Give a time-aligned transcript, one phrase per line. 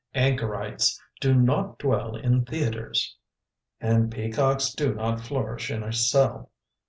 [0.15, 3.15] "Anchorites do not dwell in theatres";
[3.79, 6.49] and peacocks do not flourish in a cell.